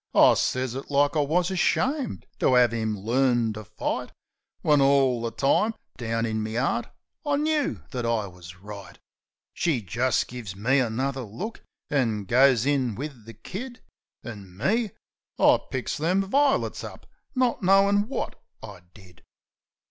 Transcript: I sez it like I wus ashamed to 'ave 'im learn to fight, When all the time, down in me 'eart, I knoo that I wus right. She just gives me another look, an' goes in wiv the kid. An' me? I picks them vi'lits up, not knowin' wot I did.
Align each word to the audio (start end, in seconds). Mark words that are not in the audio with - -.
I 0.15 0.33
sez 0.33 0.73
it 0.73 0.89
like 0.89 1.15
I 1.15 1.19
wus 1.19 1.51
ashamed 1.51 2.25
to 2.39 2.57
'ave 2.57 2.75
'im 2.81 2.97
learn 2.97 3.53
to 3.53 3.63
fight, 3.63 4.11
When 4.63 4.81
all 4.81 5.21
the 5.21 5.29
time, 5.29 5.75
down 5.95 6.25
in 6.25 6.41
me 6.41 6.57
'eart, 6.57 6.87
I 7.23 7.35
knoo 7.35 7.83
that 7.91 8.03
I 8.03 8.25
wus 8.25 8.55
right. 8.55 8.97
She 9.53 9.79
just 9.79 10.27
gives 10.27 10.55
me 10.55 10.79
another 10.79 11.21
look, 11.21 11.61
an' 11.91 12.23
goes 12.25 12.65
in 12.65 12.95
wiv 12.95 13.25
the 13.25 13.35
kid. 13.35 13.81
An' 14.23 14.57
me? 14.57 14.89
I 15.37 15.59
picks 15.69 15.97
them 15.97 16.23
vi'lits 16.23 16.83
up, 16.83 17.05
not 17.35 17.61
knowin' 17.61 18.07
wot 18.07 18.37
I 18.63 18.81
did. 18.95 19.21